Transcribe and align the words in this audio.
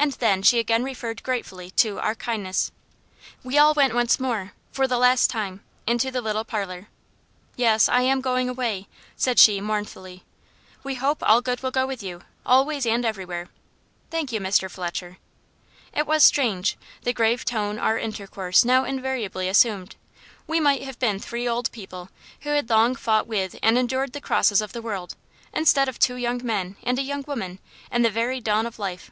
And 0.00 0.12
then 0.12 0.42
she 0.42 0.58
again 0.58 0.82
referred 0.82 1.22
gratefully 1.22 1.70
to 1.72 2.00
our 2.00 2.14
"kindness." 2.14 2.72
We 3.44 3.58
all 3.58 3.74
went 3.74 3.94
once 3.94 4.18
more 4.18 4.54
for 4.72 4.88
the 4.88 4.96
last 4.96 5.28
time 5.28 5.62
into 5.86 6.10
the 6.10 6.22
little 6.22 6.42
parlour. 6.42 6.88
"Yes 7.54 7.86
I 7.86 8.00
am 8.00 8.22
going 8.22 8.48
away," 8.48 8.88
said 9.14 9.38
she, 9.38 9.60
mournfully. 9.60 10.24
"We 10.82 10.94
hope 10.94 11.18
all 11.22 11.42
good 11.42 11.62
will 11.62 11.70
go 11.70 11.86
with 11.86 12.02
you 12.02 12.22
always 12.46 12.86
and 12.86 13.04
everywhere." 13.04 13.50
"Thank 14.10 14.32
you, 14.32 14.40
Mr. 14.40 14.70
Fletcher." 14.70 15.18
It 15.92 16.06
was 16.06 16.24
strange, 16.24 16.78
the 17.02 17.12
grave 17.12 17.44
tone 17.44 17.78
our 17.78 17.98
intercourse 17.98 18.64
now 18.64 18.84
invariably 18.84 19.50
assumed. 19.50 19.96
We 20.46 20.60
might 20.60 20.80
have 20.80 20.98
been 20.98 21.18
three 21.18 21.46
old 21.46 21.70
people, 21.72 22.08
who 22.40 22.48
had 22.48 22.70
long 22.70 22.94
fought 22.96 23.26
with 23.26 23.54
and 23.62 23.76
endured 23.76 24.14
the 24.14 24.22
crosses 24.22 24.62
of 24.62 24.72
the 24.72 24.80
world, 24.80 25.14
instead 25.52 25.90
of 25.90 25.98
two 25.98 26.16
young 26.16 26.40
men 26.42 26.78
and 26.84 26.98
a 26.98 27.02
young 27.02 27.22
woman, 27.28 27.58
in 27.92 28.00
the 28.00 28.08
very 28.10 28.40
dawn 28.40 28.64
of 28.64 28.78
life. 28.78 29.10